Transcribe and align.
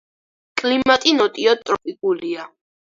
კლიმატი 0.61 1.15
ნოტიო 1.21 1.57
ტროპიკულია. 1.69 2.53